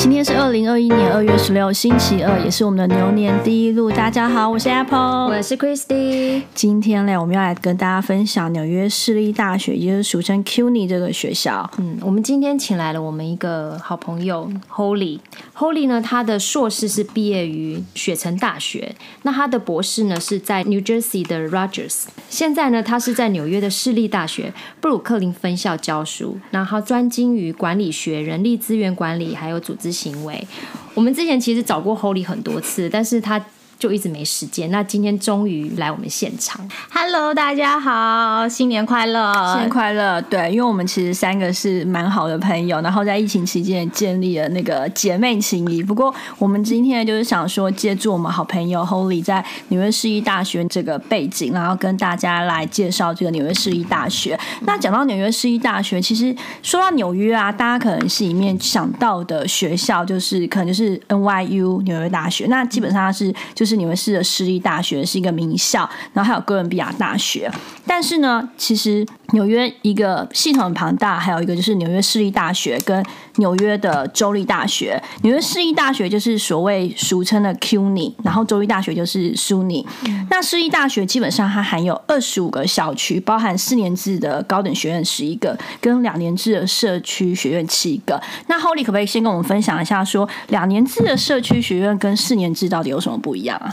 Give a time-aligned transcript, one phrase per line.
[0.00, 3.90] 今天是二零二一年二月十六，星期二，也是我们的牛年第一路。
[3.90, 6.40] 大家好，我是 Apple，我是 Christy。
[6.54, 11.70] 今天呢，我们要来跟大家分享纽约市立大学，也就是俗称 CUNY 这个学校。
[11.76, 15.18] 嗯，我们今天请来了我们一个好朋友 Holy。
[15.54, 22.04] Holy 呢，他的硕士是毕业于雪城大学，那他的博士呢是在 New Jersey 的 Rogers。
[22.30, 30.46] 现在呢，他是在纽约的市立大学布鲁克林分校教书，然后专精于管理学、人力资源管理还有组织行为。
[30.94, 33.44] 我们之前其实找过 Holy 很多次，但是他。
[33.80, 36.60] 就一直没时间，那今天终于来我们现场。
[36.92, 40.20] Hello，大家好，新年快乐，新年快乐！
[40.20, 45.82] 对，因为我们其实三个是蛮好的朋友，然后在疫情期间建立了那个姐妹情谊。
[45.82, 54.38] 不过我们今天就是想说，借助我们好朋友 Holy 在纽约市立大学这个背景，然后跟大家来介绍这个纽约市立大学。
[54.66, 62.44] 那讲到纽约市立大学，其实说到纽约啊，大家可能是里面想到的学校就是可能就是 NYU 纽约大学。
[62.50, 63.69] 那基本上它是就是。
[63.70, 67.48] 是你们市的私立大学，是一个名校，然后还有哥伦比亚大学。
[67.86, 73.04] 但是呢，其实纽约一个系统很庞大，还有一个就是纽约市立大学跟
[73.36, 75.00] 纽约的州立大学。
[75.22, 79.84] 纽约市立大学就是所谓俗称的 CUNY，然后州立大学就是 SUNY。
[80.30, 88.20] 那市立大学基本上它含有二十五个校区，包含四年制的高等学院十一个，跟两年制的社区学院七个。
[88.46, 93.56] 那 Holy 可不可以先跟我们分享一下，说两年制的社区学院跟四年制到底有什么不一样？
[93.58, 93.70] 啊。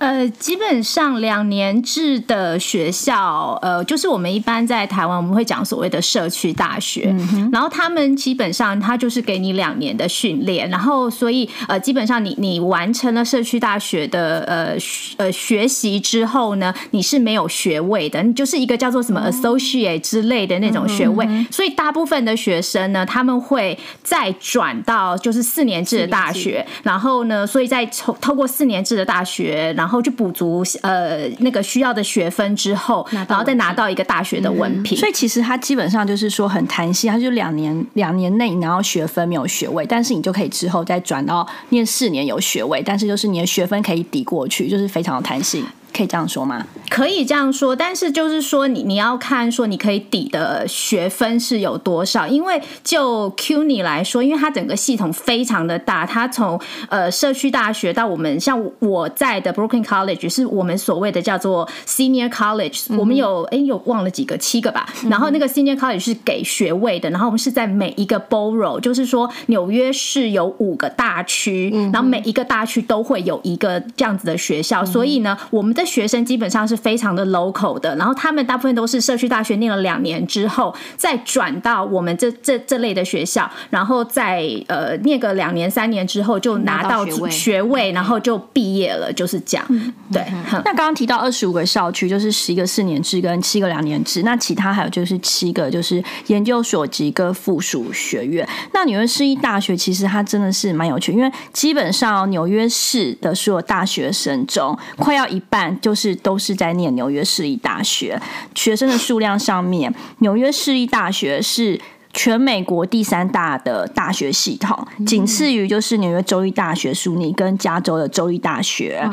[0.00, 7.14] 呃，基本上两年制的学校，呃，就是我们一般在台湾我们会讲所谓的社区大学，
[7.52, 14.74] 然后他们基本上他就是给你两年的训练，然后所以呃，基本上你你完成了社区大学的呃
[15.18, 34.96] 呃学习之后呢，你是没有学位的，你就是一个叫做什么 associate 之类的那种学位，所以大部分的学生呢，他们会再转到就是四年制的大学，然后呢，所以在透透过四年制的大学，然后然后去补足呃那个需要的学分之后，然后再拿到一个大学的文凭。
[34.96, 45.64] 所以其实它基本上就是说很弹性，它就两年两年内你拿到学分没有学位，但是你就可以之后再转到念四年有学位，但是就是你的学分可以抵过去，就是非常的弹性。
[45.94, 46.66] 可以这样说吗？
[46.88, 52.26] 可以这样说，但是就是说，你你要看说你可以抵的学分是有多少。
[52.26, 64.88] 因为就 CUNY 来说，因为它整个系统非常的大，它从呃社区大学到我们像我在的 Brooklyn College 是我们所谓的叫做 Senior College，我们有哎有忘了几个七个吧。
[65.08, 89.66] 然后那个 Senior College 是给学位的，然后我们是在每一个 borough，就是说纽约市有五个大区，然后每一个大区都会有一个这样子的学校，所以呢，我们的学生基本上是非常的 local 的，然后他们大部分都是社区大学念了两年之后，再转到我们这这这类的学校，然后再呃念个两年三年之后就拿到学位，然后就毕业了，就是这样。
[90.12, 90.24] 对。
[90.52, 98.48] 那刚刚提到二十五个校区，就是十一个四年制跟七个两年制，那其他还有就是七个就是研究所及个附属学院。
[98.72, 105.69] 那纽约市立大学其实它真的是蛮有趣，因为基本上纽约市的所有大学生中，快要一半。
[105.80, 108.20] 就是都是在念纽约市立大学，
[108.54, 111.80] 学生的数量上面，纽约市立大学是
[112.12, 119.08] 全美国第三大的大学系统，仅次于就是纽约州立大学、苏尼跟加州的州立大学。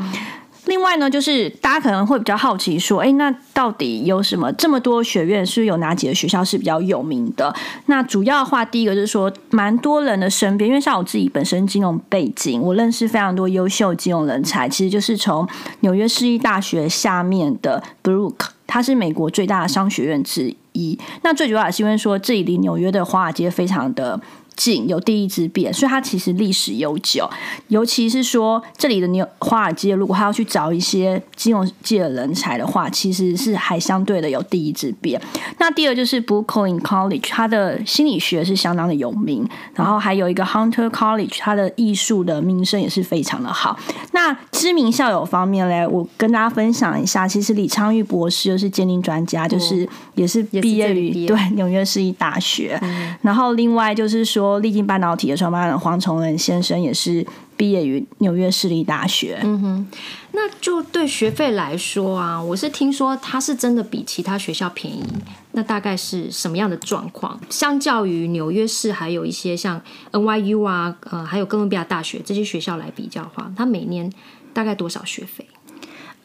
[0.67, 5.45] 另外呢，就是大家可能会比较好奇说，哎，那到底有什么这么多学院？
[5.45, 7.51] 是是有哪几个学校是比较有名的？
[7.87, 15.47] 那主要的话，第一个就是说，蛮多人的身边，因为像我自己本身金融背景，我认识非常多优秀金融人才，其实就是从
[15.79, 20.99] 纽约市立大学下面的 Brook，它是美国最大的商学院之一。
[21.23, 24.19] 那最主要也是因为说，这里离纽约的华尔街非常的。
[24.57, 27.29] 近有第一之变，所以它其实历史悠久。
[27.69, 35.21] 尤其是说这里的纽华尔街，如果他要去找一些金融界的人才的话，其实是还相对的有第一之变。
[35.59, 39.47] 那第二就是 Brooklyn College，它的心理学是相当的有名。
[39.75, 43.77] 然后还有一个 Hunter College，它的艺术的名声也是非常的好。
[44.13, 52.79] 那知名校友方面嘞，我跟大家分享一下，其实李昌钰博士就是鉴定专家，就是也是毕业于对纽约市立大学。
[53.21, 54.46] 然后另外就是说。
[54.59, 59.39] 立晶半导体的创办人黄崇仁先生也是毕业于纽约市立大学。
[59.43, 59.87] 嗯哼，
[60.31, 65.03] 那就对学费来说啊，我是听说它是真的比其他学校便宜。
[65.51, 67.39] 那大概是什么样的状况？
[67.49, 74.11] 相较于纽约市，还有一些像 NYU 啊，呃，还有哥伦比亚大学这些学校来比较的话，它每年
[74.53, 75.47] 大概多少学费？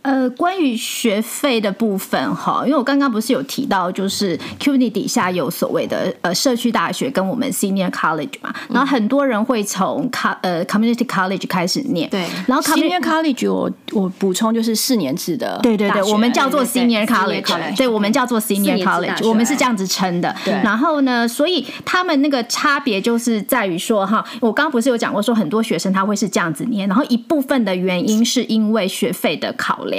[0.03, 16.65] 呃，关于学费的部分哈，因为我刚刚不是有提到，就是 CUNY 底下有所谓的呃社区大学跟我们 Senior College 嘛，然后很多人会从 co 呃 Community College 开始念，对然后 Community Senior College 我我补充就是四年制的，对对对，我们叫做
[16.65, 20.35] Senior College，College 对，我们叫做 Senior College，我们是这样子称的。
[20.45, 29.92] 对然后呢，所以他们那个差别就是在于说，哈，我刚刚不是有讲过，说很多学生他会是这样子念，然后一部分的原因是因为学费的考量，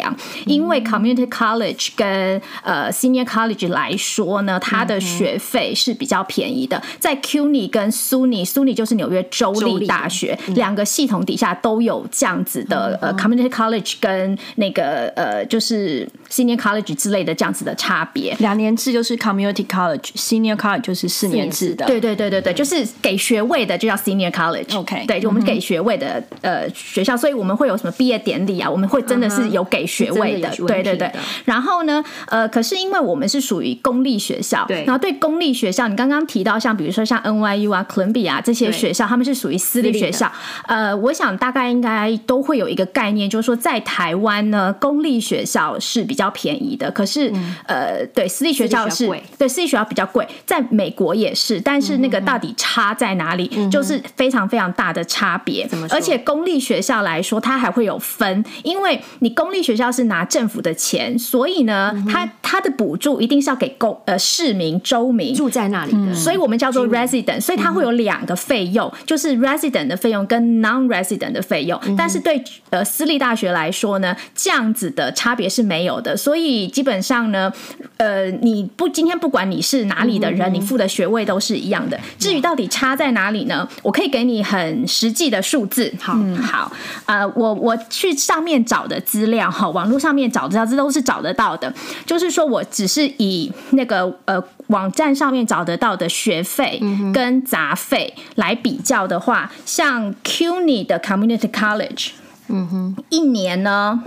[0.45, 16.57] 因为 Community College 跟呃 Senior College 来说呢，它的学费是比较便宜的，在 CUNY 跟 SUNY，SUNY 就是纽约州立州立大学，两个系统底下都有这样子的呃 Community College 跟那个呃就是 Senior
[16.57, 18.35] College 之类的这样子的差别。
[18.39, 21.85] 两年制就是 Community College，Senior College 就是四年制的。
[21.85, 24.77] 对对对对对，就是给学位的就叫 Senior College。
[24.77, 31.11] OK 对，就我们给学位的呃学校，所以我们会有什么毕业典礼啊，我们会真的是有给学位的对对对。
[31.45, 34.83] 然后呢，呃，可是因为我们是属于公立学校，对。
[34.85, 40.31] 然后对公立学校，你刚刚提到像比如说像 NYU 啊、Columbia 这些学校，他们是属于私立学校。
[40.67, 47.31] 呃，我想大概应该都会有一个概念，就是说在台湾呢，公立学校是比较便宜的，可是、
[47.65, 49.07] 呃，对私立学校是
[49.37, 55.67] 对私立学校比较贵，在美国也是，但是那个到底差在哪里，就是非常非常大的差别。
[55.89, 65.33] 而且公立学校来说，它还会有分，因为你公立学校是拿政府的钱，所以呢，它它的补助一定是要给公呃市民州民。
[65.33, 71.79] 住在那里的，所以我们叫做 resident，所以它会有两个费用，就是 resident 的费用跟 non-resident 的费用。
[71.97, 76.15] 但是对呃私立大学来说呢，这样子的差别是没有的。
[76.15, 77.51] 所以基本上呢，
[77.97, 81.99] 呃，你不今天不管你是哪里的人，你付的学位都是一样的。
[82.19, 83.67] 至于到底差在哪里呢？
[83.81, 85.91] 我可以给你很实际的数字。
[85.99, 86.71] 好嗯好，
[87.05, 91.73] 呃，我我去上面找的资料哈，网络上面找的资料，这都是找得到的。
[92.05, 96.81] 就是说我只是以那个呃网站上面找得到的学费
[97.13, 102.11] 跟杂费来比较的话，像 CUNY 的 Community College。
[102.49, 104.03] 嗯哼，一年呢，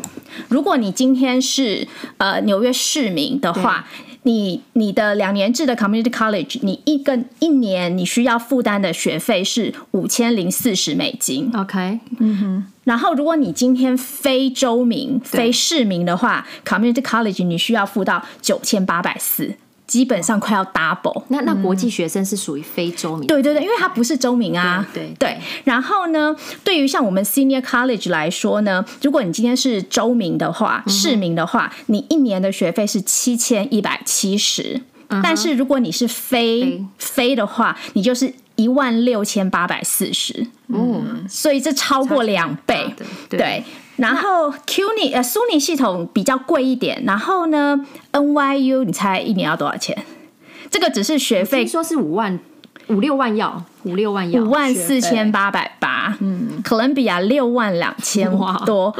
[0.48, 1.88] 如果你今天是
[2.18, 3.86] 呃纽约市民的话，
[4.26, 11.48] 你你的两年制的 Community College，你一个一年你需要负担的学费是五千零四十美金。
[11.54, 12.66] OK，嗯哼。
[12.82, 19.54] 然后，如果你今天非州民、非市民的话，Community College 你需要付到九千八百四，
[19.86, 21.22] 基本上快要 double。
[21.28, 24.86] 那那国际学生是属于非洲民，对对对，因为他不是州民啊。
[24.92, 25.38] 对对对。
[25.64, 26.34] 然后呢，
[26.64, 34.80] 对于像我们 Senior College 来说呢，如果你今天是州民的话、市民的话，你一年的学费是七千一百七十。
[35.22, 40.48] 但是如果你是非非非的话，你就是一万六千八百四十。
[40.66, 42.92] 嗯，所以这超过两倍
[43.28, 43.62] 对，
[43.96, 50.04] 然后 CUNY 呃苏尼系统比较贵一点，然后呢 NYU 你猜一年要多少钱？
[50.70, 52.38] 这个只是学费听说是五万
[52.88, 58.30] 五六万要五六万要五万四千八百八，嗯，哥伦比亚六万两千
[58.64, 58.94] 多。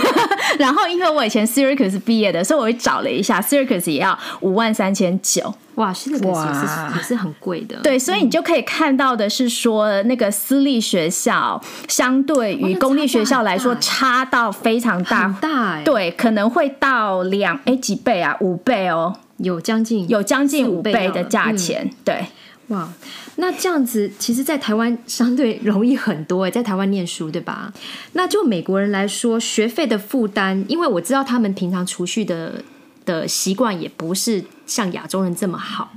[0.58, 5.54] 然后因为我以前 Syracuse 毕业的，所以我会找了一下，Syracuse 也要五万三千九。
[5.76, 6.52] 哇，现在也哇。
[6.52, 11.58] 是也是很贵的，对，所以你就可以看到的是说，那个私立学校
[11.88, 15.28] 相对于公立学校来说，差差到非常大。
[15.28, 15.34] 很。
[15.34, 21.88] 大哎，，对，可能会到两哎几倍啊，五倍哦，有将近有将近五倍的价钱。
[22.04, 22.26] 对，
[22.70, 22.88] 哇，
[23.36, 27.72] 那这样子，其实，在台湾相对容易很多诶，在台湾念书，对吧？
[28.12, 32.62] 那就美国人来说，学费的负担，因为我知道他们平常储蓄的
[33.04, 35.90] 的习惯也不是像亚洲人这么好，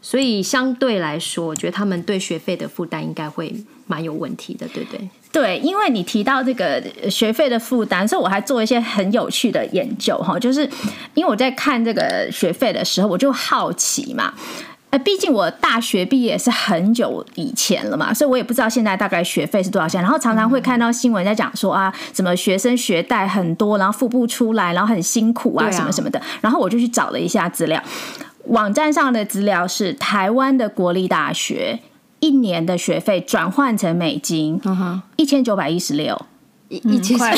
[0.00, 3.52] 所以相对来说，我觉得他们对学费的负担应该会
[3.88, 5.08] 蛮有问题的，对不对？
[5.32, 6.80] 对，因为你提到这个
[7.10, 10.62] 学费的负担，所以我还做一些很有趣的研究哈，就是
[11.14, 14.32] 因为我在看这个学费的时候，我就好奇嘛。
[14.94, 20.00] 呃，毕竟我大学毕业是很久以前了嘛，所以我也不知道现在大概学费是多少钱。
[20.00, 26.22] 然后常常会看到新闻在讲说啊，什么学生学贷很多，然后付不出来，然后很辛苦啊，啊什么什么的。
[26.40, 27.82] 然后我就去找了一下资料，
[28.44, 31.80] 网站上的资料是台湾的国立大学
[32.20, 34.60] 一年的学费转换成美金，
[35.16, 36.24] 一千九百一十六。
[36.68, 37.36] 一一千快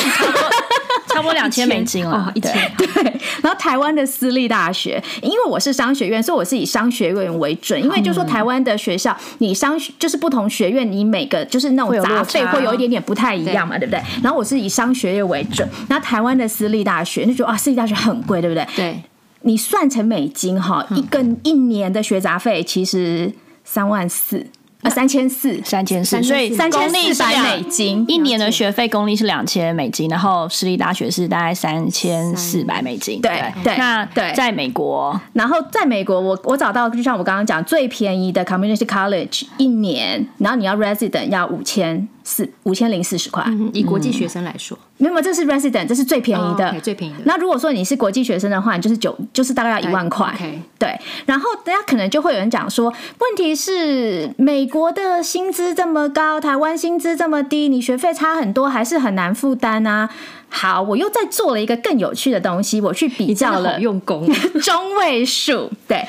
[1.17, 3.03] 差不多 两千美金了哦，，一千， 对，
[3.43, 7.83] 然后台湾的私立大学，因为我是商学院，所以我是以商学院为准。
[7.83, 14.01] 因为就说台湾的学校，你商就是不同学院，你每个就是那种杂费会有一点点不太一样嘛，对不对？
[14.23, 18.67] 然后我是以商学院为准，然后台湾的私立大学，你就觉得啊，私立大学很贵，对不对？
[18.77, 19.03] 对，
[19.43, 23.33] 你算成美金哈，一个一年的学杂费其实
[23.65, 24.47] 三万四。
[24.83, 28.05] 呃三千四，三千四，所以三千公立四百美金。
[28.09, 33.21] 一年的学费，公立是两千美金，然后私立大学是大概三千四百美金。
[33.21, 33.43] 对。
[33.65, 34.33] 对那对。
[34.35, 50.35] 在美国，然后在美国，我我找到就像我刚刚讲，最便宜的 community college 一年，然后你要 resident 要五千四五千零四十块，嗯以国际学生来说，没有，没有这是 resident，这是最便宜的，最便宜的那如果说你是国际学生的话，你就是九，就是大概要一万块。
[50.77, 60.11] 对，然后大家可能就会有人讲说，问题是美国的薪资这么高，台湾薪资这么低，你学费差很多，还是很难负担啊。
[60.49, 64.27] 好，我又再做了一个更有趣的东西，我去比较了用功，
[64.63, 66.05] 中位数，对。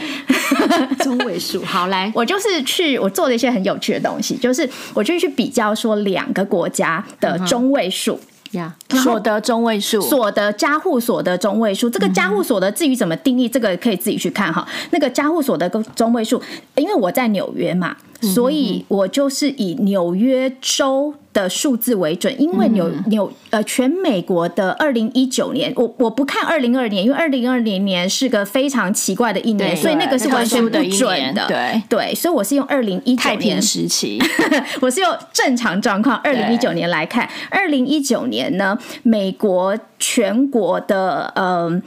[1.00, 1.64] 中位数。
[1.66, 8.20] 好，来， 我就是去我做了一些很有趣的东西，就是我就去比较说两个国家的中位数。
[8.52, 8.74] 呀，
[9.04, 14.66] 所得中位数，所得加户所得中位数，这个加户所得至于怎么定义，这个可以自己去看哈。
[14.92, 16.42] 那个加户所得中位数，
[16.76, 22.34] 因为我在纽约嘛，所以我就是以纽约州的数字为准。
[22.41, 31.46] 因为纽纽呃，全美国的二零一九年，我我不看二零二年，因为二零二零年是个非常奇怪的一年，所以那个是完全不准的。
[31.48, 34.20] 对对，所以我是用二零一九太年平时期，
[34.82, 41.82] 我是用正常状况，二零一九年来看，二零一九年呢，美国全国的呃。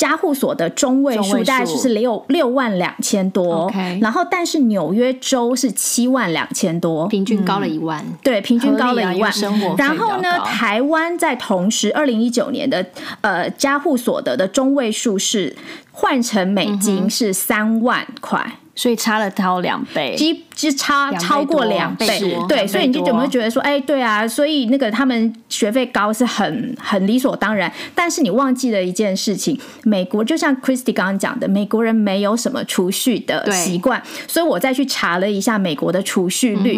[0.00, 3.70] 加户所的中位数大概就是六六万两千多。
[4.00, 9.30] 然后但是纽约州是七万两千多，平均高了一万，对，平均高了一万。
[9.76, 12.86] 然后呢，台湾在同时，二零一九年的
[13.20, 15.54] 呃加户所得的中位数是
[15.92, 18.54] 换成美金是三万块。
[18.76, 20.14] 所以差了超两倍。
[20.16, 22.06] 基就差两倍超过两倍，
[22.48, 36.74] 对，所以你就有没有觉得说，哎，对啊，所以那个他们学费高是很很理所当然，但是你忘记了一件事情，美国就像 Christy 刚刚讲的，美国人没有什么储蓄的习惯，所以我再去查了一下美国的储蓄率，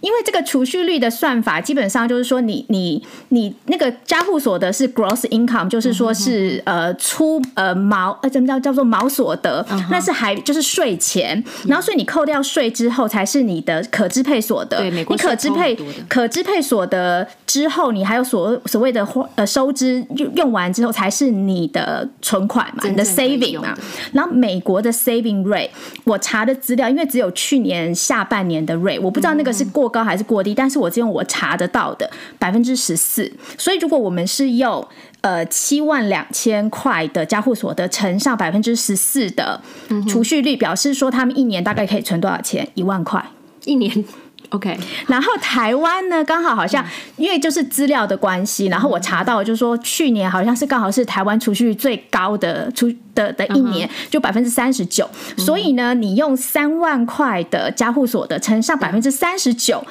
[0.00, 14.78] 因为这个储蓄率的算法基本上就是说你，你你那个家户所得是 gross income，就是说是、呃粗呃毛呃怎么叫叫做毛所得，那是还就是税前，然后所以你扣掉税之后才是你的可支配所得。
[14.78, 23.76] 对美国你可支配可支配所得之后，你还有所所谓的花呃收支用用完之后才是你的存款嘛，你的 saving 嘛。
[24.12, 25.70] 然后美国的 saving rate，
[26.04, 33.30] 我查的资料，因为只有去年下半年的 rate，我不知道那个是过高还是过低，但是我只用我查得到的百分之十四。
[33.58, 34.86] 所以如果我们是用
[35.22, 39.60] 呃七万两千块的家户所得乘上百分之十四的
[40.08, 42.68] 储蓄率，表示说他们一年大概可以存多少钱？
[42.74, 43.24] 一万块。
[43.64, 44.04] 一年
[44.48, 44.76] OK，
[45.06, 46.84] 然后台湾呢，刚好好像
[47.16, 55.08] 因为就是资料的关系，然后我查到就是说去年好像是刚好是台湾储蓄率最高的出的的一年，就百分之三十九。
[55.38, 59.82] 所以呢，你用三万块的家户所得乘上百分之三十九，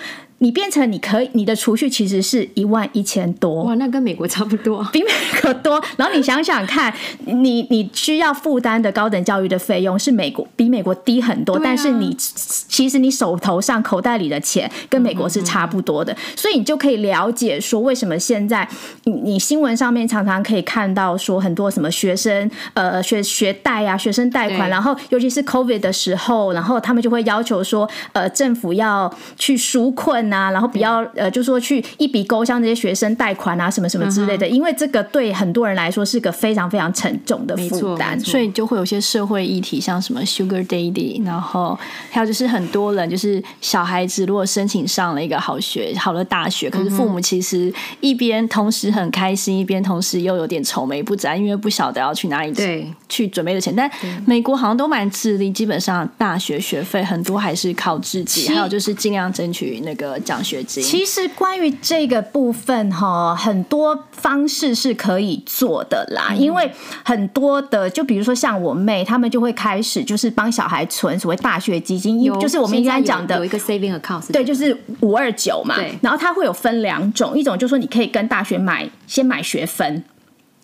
[0.42, 3.64] 你变成你可以你的储蓄其实是一万一千多。
[3.64, 4.84] 哇，那跟美国差不多。
[4.92, 6.92] 比美国多，然后你想想看，
[7.26, 11.62] 你你需要负担的高等教育的费用是美国比美国低很多，啊。
[11.64, 18.68] 但是你其实你手头上口袋里的钱跟美国是差不多的，所以你就可以了解说为什么现在
[19.04, 38.20] 你你新闻上面常常可以看到说很多什么学生呃学学贷啊、学生贷款，然后尤其是 COVID 的时候，然后他们就会要求说呃政府要去纾困啊，然后不要呃就说去一笔勾销这些学生贷款啊什么什么之类的，因为这个对很多人来说是个非常非常沉重的负担。
[38.20, 41.78] 所以就会有些社会议题，像什么 Sugar Daddy，然后
[42.10, 52.92] 还有就是很多人就是小孩子如果申请上了一个好学好的大学，可是父母其实一边同时很开心，一边同时又有点愁眉不展，因为不晓得要去哪里对。
[53.10, 53.76] 去准备的钱。
[53.76, 53.90] 但
[54.26, 60.84] 美国好像都蛮致力，基本上大学学费很多还是靠自己，还有就是尽量争取那个奖学金。
[60.84, 66.72] 其实关于这个部分哈，很多方式是可以做的啦，因为
[67.04, 75.76] 很多的，就比如说像我妹，他们就会开始就是帮小孩存所谓大学基金，就是我们应该讲的有一个 saving account，是对，就是五二九嘛。
[76.02, 80.04] 然后它会有分两种，一种就是说你可以跟大学买，先买学分。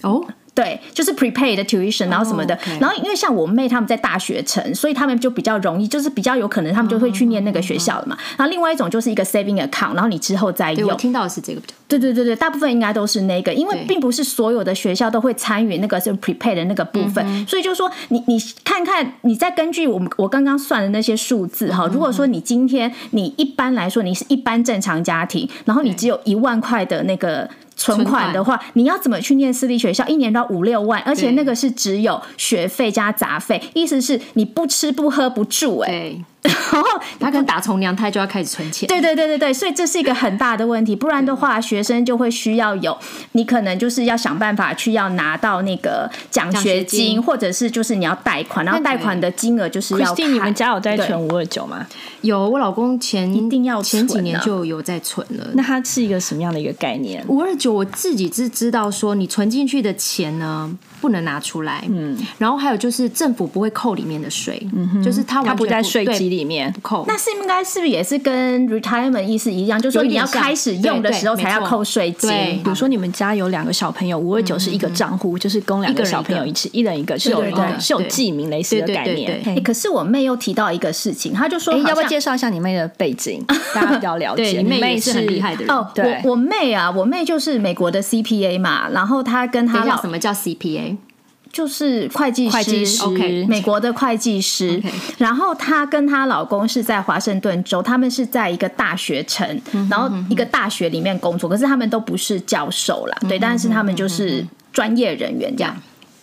[0.03, 0.23] 哦，
[0.57, 2.57] 对，就是 prepaid 的 tuition，然后什么的。
[2.79, 8.17] 然后因为像我妹他们在大学城，所以他们就比较容易，就是比较有可能他们就会去念那个学校了嘛。
[8.35, 10.77] 然后另外一种就是一个 saving account，然后你之后再用。
[10.77, 27.49] 对我听到的是这个比较对对对对，大部分应该都是那个，因为并不是所有的学校都会参与那个是 prepaid 的那个部分，所以就是说你你看看，你再根据我们我刚刚算的那些数字哈，如果说你今天你一般来说你是一般正常家庭，然后你只有一万块的那个。
[27.79, 30.03] 存款的话，你要怎么去念私立学校？
[30.07, 36.17] 一年都要五六万，而且那个是只有学费加杂费，意思是你不吃不喝不住、哎，
[36.71, 36.87] 然后
[37.19, 38.87] 他可能打从娘胎就要开始存钱。
[38.87, 40.95] 对对对对对，所以这是一个很大的问题。
[40.95, 42.97] 不然的话，学生就会需要有
[43.33, 51.85] 你可能就是要想办法去要拿到那个奖奖学学金，或者是就是你要贷款，然后贷款的金额就是要你们家有在存五二九吗？
[52.21, 55.47] 有我老公前一定要前几年就有在存了。
[55.53, 57.23] 那它是一个什么样的一个概念？
[57.27, 66.81] 五二九，我自己是知道说，你存进去的钱呢不能拿出来，嗯，然后还有就是政府不会扣里面的税，嗯就是它完全它不在税对基里面不。
[66.81, 67.05] 扣。
[67.07, 72.29] 那是应该是不是也是跟 retirement 意思一样，就是说你要开始用的时候才要扣税金。
[72.29, 79.63] 对比如说你们家有两个小朋友，五二九是一个账户，就是供两个小朋友一起，一人一个，是有对对对是有记名类似的对对对概念。
[79.63, 83.43] 可是我妹又提到一个事情，她就说要不要介绍一下你妹的背景？
[83.73, 84.61] 大家比较了解。
[84.61, 85.75] 你妹妹是很厉害的人。
[85.75, 90.96] 哦，对我我妹啊，我妹就是美国的 CPA 嘛，然后她跟她等一下，老什么叫 CPA？
[91.51, 94.81] 就是会计师会计师 OK 美国的会计师。
[95.17, 105.75] 然后她跟她老公是在华盛顿州，他们是在一个大学城，然后一个大学里面工作，可是他们都不是教授啦，对，但是他们就是专业人员这样。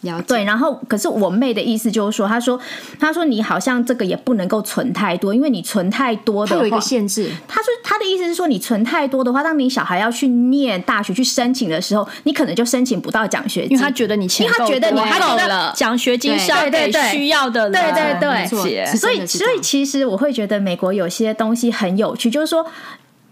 [0.04, 0.24] 了解。
[0.28, 2.60] 对，然后可是我妹的意思就是说，她说，
[3.00, 17.72] 她说你好像这个也不能够存太多，因为你存太多的话，它有一个限制，她说她的意思是说，你存太多的话，当你小孩要去念大学去申请的时候，你可能就申请不到奖学金，因为他觉得你钱因为他够多觉得你够了奖学金是要给需要的人。
[17.72, 22.64] 对对对所以，所以其实我会觉得美国有些东西很有趣，就是说。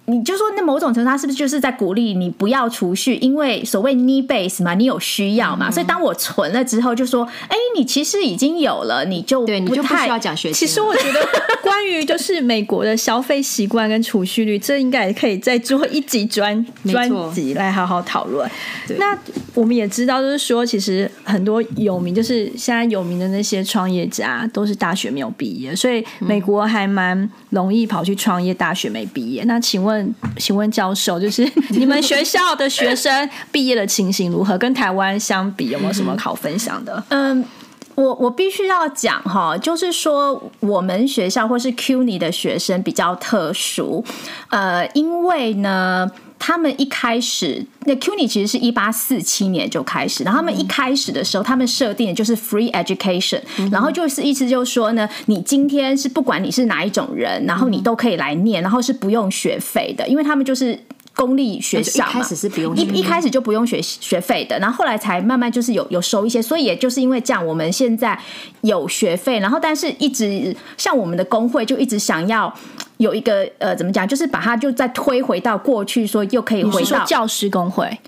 [0.07, 3.15] 你就说那某种程度，他是不是就是在鼓励你不要储蓄？
[3.17, 10.55] 因为所谓 need base 嘛，你有需要嗯嘛，所以当我存了之后，就说，哎，你其实已经有了，你就对，你就不太需要奖学金。
[10.59, 11.21] 其实我觉得，
[11.63, 18.51] 关于就是美国的消费习惯跟储蓄率，这应该也可以再做一集专专辑来好好讨论。
[18.99, 19.17] 那
[19.55, 29.45] 我们也知道，就是说，其实很多有名，就是现在有名的那些创业家，都是大学没有毕业，所以美国还蛮容易跑去创业，大学没毕业。
[29.45, 29.93] 那请问，
[30.37, 34.57] 请问教授，就是 你们学校的学生毕业的情形如何？
[34.59, 37.03] 跟台湾相比，有没有什么好分享的？
[37.09, 37.45] 嗯，
[37.95, 44.05] 我我必须要讲哈，就是说我们学校或是 Q 尼的学生比较特殊，
[44.51, 46.11] 呃，因为呢。
[46.45, 53.41] 他们一开始，那 CUNY 其实是一八四七年就开始，然后他们一开始的时候，他们设定的就是 free education，、
[53.71, 60.77] 然后就是意思就是说呢，你今天是不管你是哪一种人，然后你都可以来念，然后是不用学费的，因为他们就是
[61.15, 68.19] 公立学校嘛，一开始是不用一一开始就不用学学费的，然后后来才慢慢就是有有收一些，所以也就是因为这样，我们现在
[68.63, 72.53] 有学费，然后但是一直像我们的工会就一直想要
[72.97, 77.99] 有一个呃怎么讲，就是把它就再推回到过去，说又可以回到教师工会，呃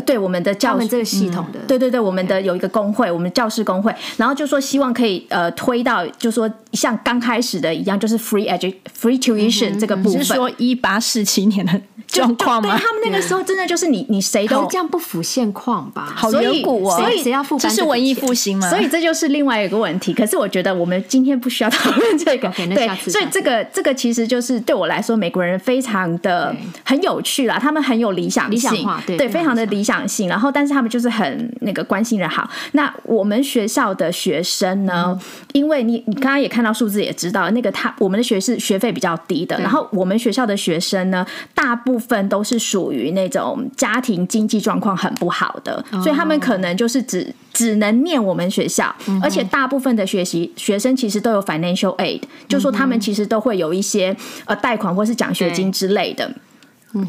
[0.00, 10.24] 对我们的教他们这个系统的，对对对，我们的有一个工会，我们教师工会，然后就说希望可以呃推到，就说像刚开始的一样，就是 free edu free tuition 这个部分。
[10.24, 12.76] 是说一八四七年的状况吗？
[12.76, 16.12] 对他们那个时候真的就是你你谁都这样不符现况吧？
[16.14, 18.68] 好远古哦，所以谁要负担这是文艺复兴吗？
[18.68, 20.12] 所以这就是另外一个问题。
[20.12, 22.50] 可是我觉得我们今天不需要讨论这个。
[22.60, 30.28] 对所以这个这个其实就是对我来说，美国人非常的很有趣啦，他们很有理想性，理想化对对，非常的理想性。
[30.28, 32.48] 然后，但是他们就是很那个关心人好。
[32.72, 35.20] 那我们学校的学生呢，嗯
[35.52, 56.30] 因为你你刚刚也看到数字，也知道那个他我们的学是学费比较低的，然后我们学校的学生呢，大部分都是属于那种家庭经济状况很不好的，哦所以他们可能就是只只能念我们学校，嗯而且大部分的学习学生其实都有 financial aid，就说他们其实都会有一些呃贷款或是奖学金之类的。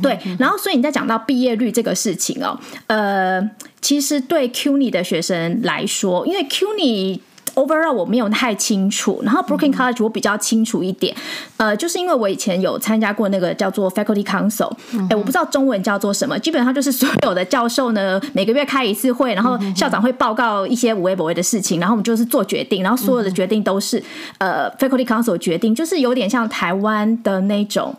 [0.01, 3.41] 对，然后所以你在讲到毕业率这个事情哦，呃，
[3.81, 7.19] 其实对 CUNY 的学生来说，因为 CUNY。
[7.53, 11.13] Overall 我没有太清楚，然后 Brooklyn College 我比较清楚一点，
[11.57, 14.71] 呃，就是因为我以前有参加过那个叫做 Faculty Council，
[15.09, 24.01] 哎、我不知道中文叫做什么，基本上就是所有的教授呢每个月开一次会，然后校长会报告一些无微不微的事情，然后我们就是做决定，然后所有的决定都是
[24.37, 27.93] 呃 Faculty Council 决定，就是有点像台湾的那种。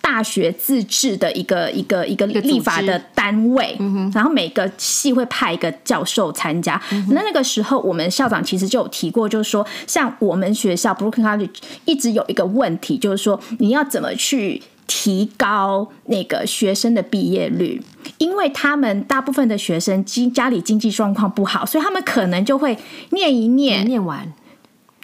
[0.00, 3.76] 大学自治的一个一个一个立法的单位，
[4.12, 6.80] 然后每个系会派一个教授参加。
[7.10, 17.80] 那那个时候，我们校长其实就有提过，就是说，像我们学校 Brooklyn College 一直有一个问题，就是说你要怎么去提高那个学生的毕业率，
[18.18, 22.76] 因为他们大部分的学生经家里经济状况不好，所以他们可能就会
[23.10, 24.26] 念一念，念完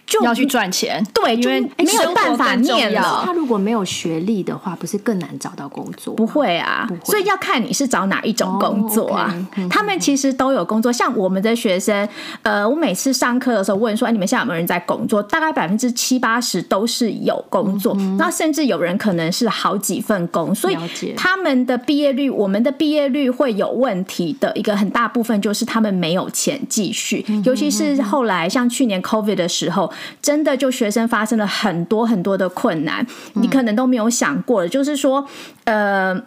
[0.07, 3.23] 就要去赚钱，对，因为没有办法念了。
[3.25, 6.15] 他如果没有学历的话，不是更难找到工作？
[6.15, 9.35] 不会啊，所以要看你是找哪一种工作啊。
[9.69, 12.09] 他们其实都有工作，像我们的学生，
[12.43, 15.21] 呃，我每次上课的时候问说，哎你们现在有没有人在工作？
[15.21, 20.77] 大概百分之七八十都是有工作，那甚至有人可能是好几份工，所以
[21.17, 29.93] 他们的毕业率，我们的毕业率会有问题的一个很大部分就是他们没有钱继续，尤其是后来像去年 COVID 的时候。
[30.21, 35.27] 真的就学生发生了很多很多的困难，你可能都没有想过就是说，
[35.65, 36.21] 呃，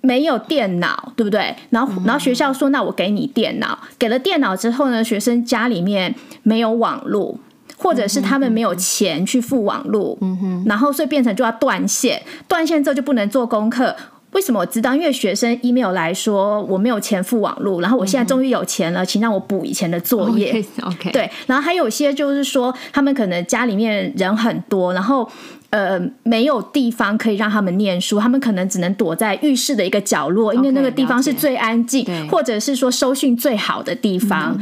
[0.00, 1.54] 没有电脑，对不对？
[1.70, 7.38] 然后，然后学校说，那我给你电脑，给了电脑之后呢，学生家里面没有网络，
[7.78, 13.96] 或者是他们没有钱去付网络，嗯哼，然后所以变成就要断线，断线之后就不能做功课。
[14.32, 14.94] 为什么我知道？
[14.94, 20.64] 因为学生 email 来说我没有钱付网络，然后我现在终于有钱了，请让我补以前的作业。
[20.82, 25.30] OK，对，然后还有些就是说，他们可能家里面人很多，然后。
[25.72, 34.54] 呃，没有地方可以让他们念书，他们可能只能躲在浴室的一个角落，因为那个地方是最安静，或者是说收讯最好的地方。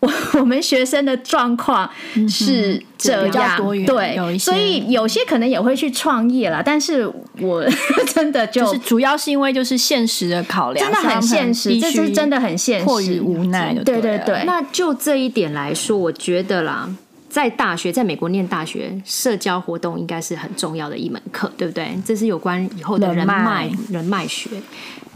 [0.00, 1.88] 我 我们学生的状况
[2.28, 7.64] 是这样，对，所以有些可能也会去创业了，但是我
[8.14, 13.72] 真的就是主要是因为就是现实的考量，真的很现实，这是真的很现实，迫于无奈。
[13.86, 16.90] 对对对，那就这一点来说，我觉得啦。
[17.28, 21.96] 在大学，在美国念大学，社交活动应该是很重要的一门课，对不对？
[22.04, 24.50] 这是有关以后的人脉、人脉学。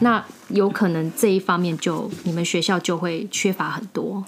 [0.01, 4.23] 那有可能这一方面就你们学校就会缺乏很多。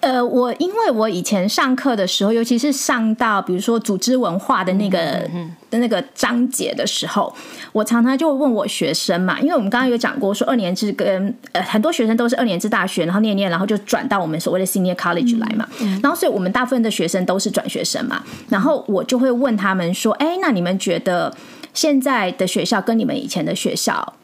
[0.00, 5.28] 呃，我因为我以前上课的时候，尤其是上到比如说组织文化的那个
[5.70, 7.34] 的那个章节的时候，
[7.72, 15.68] 我常常就问我学生嘛，因为我们刚刚有讲过，说二年制跟呃很多学生都是二年制大学，然后念念，然后就转到我们所谓的 senior college 来嘛，
[16.02, 21.34] 然后所以我们大部分的学生都是转学生嘛，然后我就会问他们说，哎，那你们觉得
[21.74, 24.14] 现在的学校跟你们以前的学校？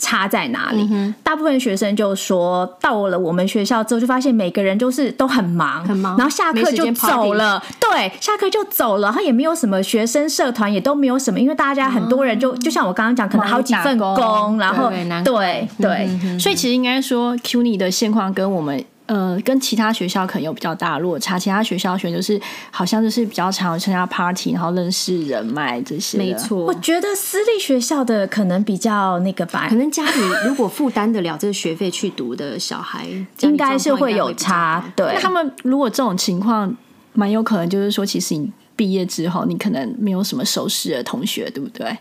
[0.00, 1.14] 差在哪里？
[1.22, 7.62] 大部分学生就说到了我们学校之后，就发现每个人就是都很忙，很忙，然后下课就走了。
[7.78, 14.90] 对，下课就走了，然后也没有什么学生社团，也都没有什么，因为大家很多人就就像我刚刚讲，可能好几份工，然后
[15.24, 18.82] 对对，所以其实应该说，CUNY 的现况跟我们。
[19.10, 21.36] 呃，跟其他学校可能有比较大的落差。
[21.36, 26.16] 其他学校选就是好像就是比较常参加 party，然后认识人脉这些。
[26.16, 29.66] 没错，我觉得私立学校的可能比较那个吧。
[29.68, 33.04] 可能家里如果负担得了这个学费去读的小孩，
[33.40, 34.80] 应该是会有差。
[34.94, 36.72] 对，他们如果这种情况，
[37.12, 41.98] 蛮有可能就是说，其实你毕业之后，你可能没有什么熟识的同学，对不对？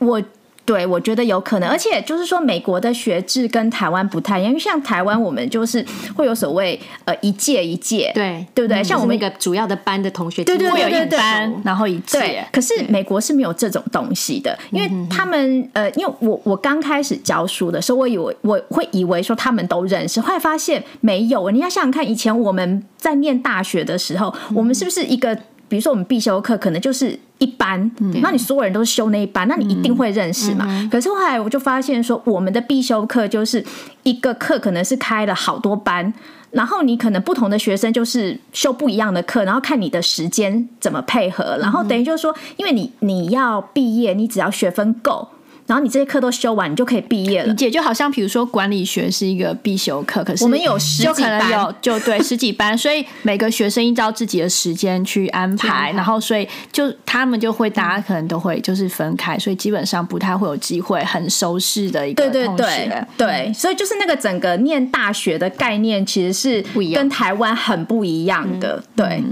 [0.00, 0.22] 我。
[0.66, 5.82] 对，我觉得有可能，而且就是说，美国的学制跟台湾不太一样，因为像台湾，我们就是
[6.16, 8.82] 会有所谓呃一届一届，对对不对？
[8.82, 11.18] 像我们一个主要的班的同学，对对对对对，
[11.64, 12.44] 然后一届。
[12.52, 21.48] 可是美国是没有这种东西的，因为他们呃，因为我我刚开始教书的时候，我以为我会以为说他们都认识，后来发现没有。
[21.50, 25.38] 你要想想看，以前我们在念大学的时候，我们是不是一个？
[25.68, 27.90] 比如说，我们必修课可能就是一班，
[28.22, 30.88] 那你所有人都是修那一班，那你一定会认识嘛？
[30.90, 33.64] 可是后来我就发现说，我们的必修课就是
[34.04, 36.12] 一个课可能是开了好多班，
[36.52, 45.28] 然后你可能不同的学生就是修不一样的课，然后看你的时间怎么配合，然后等于就是说，因为你你要毕业，你只要学分够。
[45.66, 47.48] 然后你这些课都修完，你就可以毕业了。
[47.48, 68.80] 理解就好像比如说管理学是一个必修课，可是我们有十几班，有就对十几班， 所以每个学生依照自己的时间去安排，然后所以就他们就会大家可能都会就是分开，所以基本上不太会有机会很熟识的一个对对对对，所以就是那个整个念大学的概念其实是不一样，跟台湾很不一样的。
[68.94, 69.22] 对，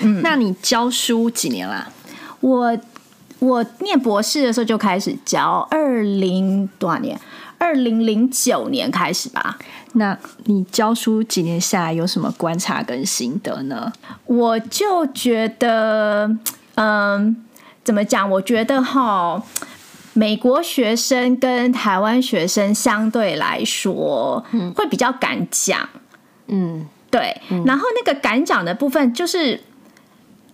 [0.00, 1.86] 嗯，那你教书几年啦？
[2.40, 2.78] 我。
[3.44, 7.20] 我念博士的时候就开始教，二零多少年？
[7.58, 9.58] 二零零九年开始吧。
[9.92, 13.92] 那你教书几年下来有什么观察跟心得呢？
[14.24, 16.30] 我就觉得，
[16.76, 17.36] 嗯，
[17.84, 18.28] 怎么讲？
[18.30, 19.42] 我觉得哈，
[20.14, 25.86] 美国学生跟台湾学生相对来说，会比较敢讲。
[26.48, 27.40] 嗯，对。
[27.66, 29.60] 然后那个敢讲的部分就是。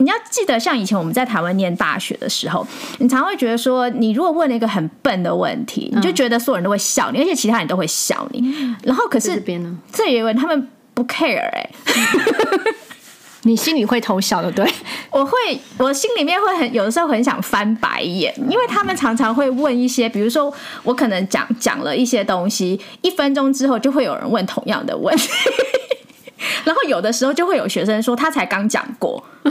[0.01, 2.67] 你要记得，像以前我们在台湾念大学的时候，
[2.99, 8.75] 你常会觉得说，你如果问了一个很笨的问题，你就觉得所有人都会笑你，而且其他人都会笑你。
[8.83, 11.71] 然后可是这边呢，这一位他们不 care 哎，
[13.43, 14.67] 你心里会偷笑的，对？
[15.13, 15.33] 我会，
[15.77, 20.51] 我心里面会很有的时候很想翻白眼，因为他们常常会问一些，比如说
[20.83, 25.29] 我可能讲讲了一些东西，一分钟之后就会有人问同样的问题。
[26.65, 29.23] 然后有的时候就会有学生说他才刚讲过，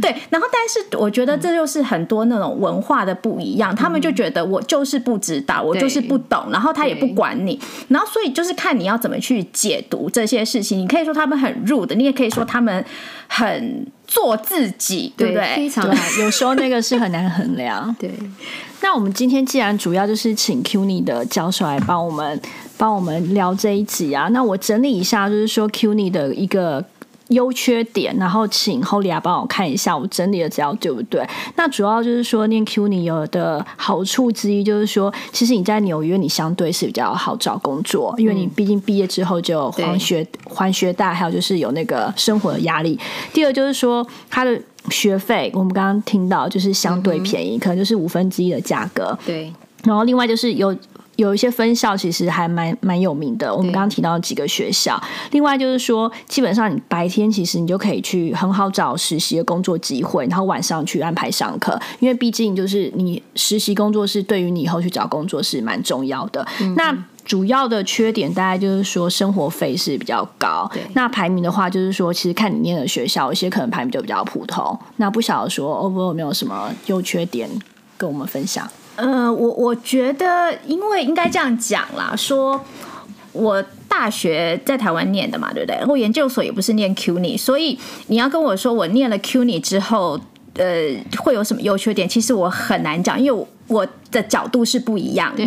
[0.00, 10.78] 对，然后但是我觉得这就是很多那种文化的不一样，他们就觉得我就是不知道，我就是不懂，然后他也不管你，然后所以就是看你要怎么去解读这些事情。
[10.78, 12.84] 你可以说他们很 rude，你也可以说他们
[13.28, 15.56] 很做自己，对不对？
[15.56, 17.94] 非常对，有时候那个是很难衡量。
[17.98, 18.10] 对。
[18.82, 22.40] 那我们今天既然主要就是请 CUNY 的教授来帮我们
[22.76, 26.84] 帮我们聊这一集啊，那我整理一下，就是说 CUNY 的一个
[27.28, 31.26] 优缺点，然后请 Holy 帮我看一下，我整理的资料对不对？
[31.56, 42.98] 那主要就是说念 CUNY 有的好处之一，就是说其实你在纽约你相对是比较好找工作，因为你毕竟毕业之后就还学还学贷，还有就是有那个生活的压力。
[43.32, 44.60] 第二就是说它的。
[44.88, 49.18] 学费我们刚刚听到就是相对便宜，可能就是五分之一的价格。
[49.26, 50.72] 对，然后另外就是有
[51.16, 55.02] 有一些分校其实还蛮蛮有名的，我们刚刚提到几个学校。
[55.32, 66.46] 另外就是说，基本上你白天其实你就可以去很好找实习的工作机会，然后晚上去安排上课，因为毕竟就是你实习工作是对于你以后去找工作是蛮重要的。
[66.76, 70.70] 那主要的缺点大概就是说生活费是比较高。
[70.92, 74.78] 那排名的话，就是说其实看你念的学校，有些可能排名就比较普通。
[74.96, 77.50] 那不晓得说 over 有没有什么优缺点
[77.96, 78.68] 跟我们分享？
[78.96, 82.60] 呃，我我觉得，因为应该这样讲啦，说
[83.32, 85.76] 我大学在台湾念的嘛，对不对？
[85.76, 87.78] 然后研究所也不是念 CUNY，所以
[88.08, 90.18] 你要跟我说我念了 CUNY 之后，
[90.54, 90.64] 呃，
[91.18, 92.08] 会有什么优缺点？
[92.08, 95.42] 其实我很难讲，因为我的角度是不一样的。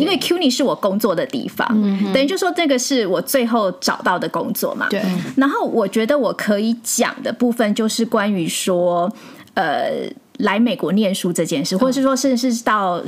[0.00, 1.66] 因为 CUNY 是我工作的地方，
[2.14, 4.86] 等于就说这个是我最后找到的工作嘛。
[4.88, 5.02] 对。
[5.36, 9.12] 然后我觉得我可以讲的部分就是关于说，
[9.54, 10.08] 呃，
[10.38, 13.02] 来美国念书这件事，或者是说，甚至是到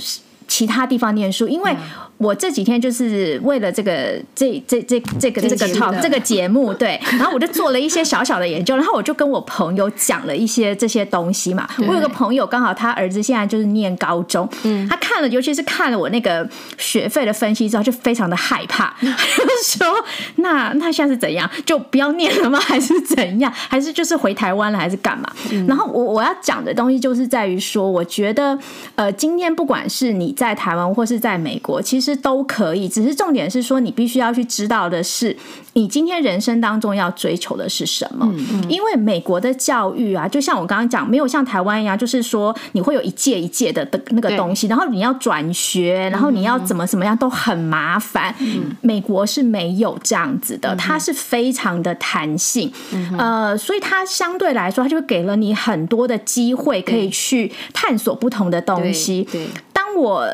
[0.57, 1.77] 其他地方念书，因为。
[2.19, 11.69] 我这几天就是为了这个这这这这个这个 talk 这个节目， 对，然后我就做了一些小小的研究，然后我就跟我朋友讲了一些这些东西嘛。
[11.87, 19.95] 我有个朋友刚好他儿子现在就是念高中，嗯，他看了，尤其是看了我那个学费的分析之后，就非常的害怕， 他就说
[20.37, 21.47] ：“那那现在是怎样？
[21.67, 22.59] 就不要念了吗？
[22.59, 23.53] 还是怎样？
[23.69, 24.79] 还是就是回台湾了？
[24.79, 25.31] 还是干嘛？”
[25.69, 28.59] 然后我我要讲的东西就是在于说，我觉得
[28.95, 32.17] 呃，今天不管是你在台湾或是在美国，其实。
[32.27, 35.37] 都可以，只是重点是说，你必须要去知道的是，
[35.75, 38.27] 你今天人生当中要追求的是什么。
[38.69, 48.35] 因为美国的教育啊，就像我刚刚讲，没有像台湾一样，就是说你会有一届一届的的那个东西，然后你要转学，然后你要怎么怎么样都很麻烦。
[48.81, 52.73] 美国是没有这样子的，它是非常的弹性，
[53.17, 59.23] 呃，所以它相对来说，它就给了你很多的机会，可以去探索不同的东西。
[59.31, 59.66] 对，当
[59.97, 60.29] 我。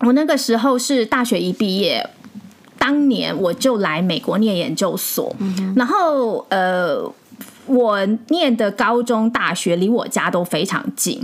[0.00, 2.08] 我那个时候是大学一毕业，
[2.78, 5.34] 当年我就来美国念研究所，
[5.74, 7.12] 然后呃。
[7.68, 11.20] 我念的高中、大学离我家都非常近，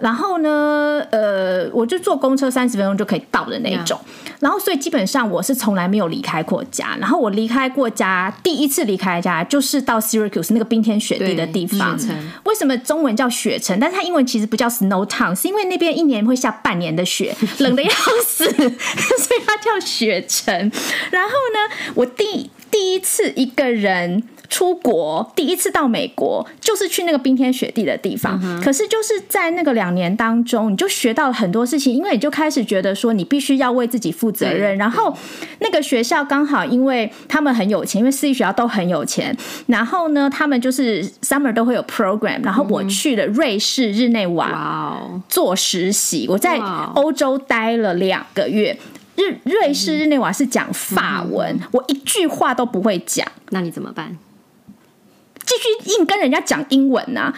[0.00, 3.98] 然后呢，呃，我就坐公车三十分钟就可以到的那种。
[4.40, 6.96] 然后，所以基本上我是从来没有离开过家。
[7.00, 11.98] 然后我离开过家，第一次离开家就是到 Syracuse 那个冰天雪地的地方。
[12.44, 13.78] 为什么中文叫雪城？
[13.80, 17.90] 但是它英文其实不叫 Snow Town，是因为那边一年会下半年的雪， 冷的要
[18.26, 20.52] 死， 所以它叫雪城。
[21.10, 24.24] 然后呢，我第第一次一个人。
[24.48, 28.40] 出国第一次到美国，就是去那个冰天雪地的地方。
[28.62, 34.76] 可是就是在那个两年当中，你就学到了很多事情，因为你就开始觉得说，你必须要为自己负责任。
[34.76, 35.16] 然后
[35.60, 39.36] 那个学校刚好，因为他们很有钱，因为私立学校都很有钱。
[39.66, 42.42] 然后呢，他们就是 summer 都会有 program。
[42.44, 46.58] 然后我去了瑞士日内瓦做实习，我在
[46.94, 48.78] 欧洲待了两个月。
[49.16, 54.18] 日瑞士日内瓦是讲法文，我一句话都不会讲，那你怎么办？
[55.46, 57.32] 继续硬跟人家讲英文呐，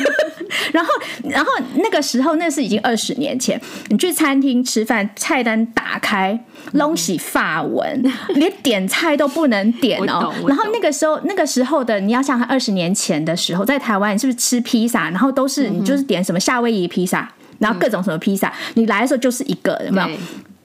[0.72, 0.92] 然后，
[1.24, 6.38] 然后那个时候那是已经二十年前，你去餐厅吃饭，菜单打开，
[6.72, 8.02] 东西法文，
[8.34, 10.32] 连点菜都不能点哦。
[10.46, 15.08] 然后那个时候，那个时候的你要像二十年前的时候，在台湾，你是不是吃披萨？
[15.10, 20.18] 然后都是你就是点什么夏威夷披萨，然后各种什么披萨，你来的时候就是一个，有没有？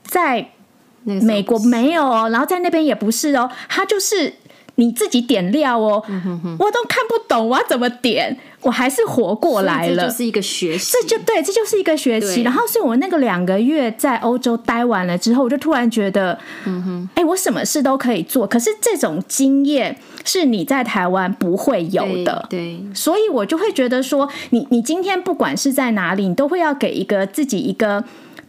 [0.03, 0.45] 在
[1.03, 4.33] 美国没有哦，然后在那边也不是哦，他就是。
[4.75, 6.03] 你自己点料哦，
[6.57, 8.35] 我都看不懂，我要怎么点？
[8.61, 12.43] 我还是活过来了，这就是一个学习，这就对，这就是一个学习。
[12.43, 18.47] 然后，所以我那个两个月在欧洲待完了之后，我就突然觉得，嗯哼，哎，我什么事都可以做。
[18.47, 22.81] 可是这种经验是你在台湾不会有的，对。
[22.95, 28.03] 所以我就会觉得说，你你今天不管是在哪里，你都会要给一个自己一个。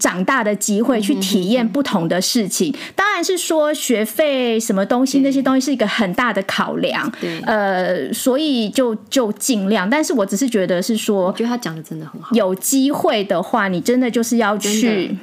[0.05, 2.75] 长大的机会，去体验不同的事情。
[2.95, 9.88] 当然是说学费什么东西那些东西是一个很大的考量，对呃，所以就就尽量。
[9.88, 14.81] 但是我只是觉得是说我，觉得他讲的真的很好，有机会的话，你真的就是要去。
[14.81, 15.17] 去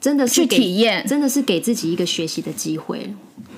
[0.00, 3.08] 真的是给体验真的是给自己一个学习的机会。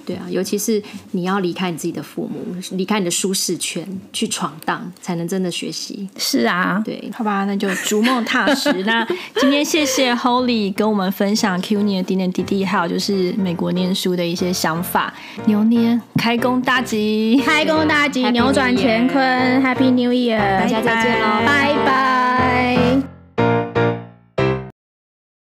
[0.08, 2.38] 对啊，尤其是你要离开你自己的父母，
[2.70, 6.08] 离开你的舒适圈，去闯荡，才能真的学习。
[6.16, 8.72] 是啊，对，好吧，那就逐梦踏实。
[8.88, 15.12] 那今天谢谢 Holy 跟我们分享 Q 年的点点滴滴，还有就是美国念书的一些想法。
[15.44, 23.17] 牛年开工大吉，开工大吉扭转乾坤，Happy New Year，大家再见喽拜拜。